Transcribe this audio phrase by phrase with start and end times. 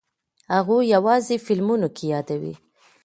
[0.55, 2.53] هغوی یوازې فلمونو کې یې یادوي.